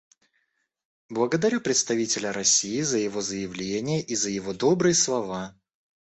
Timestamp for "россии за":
2.33-2.97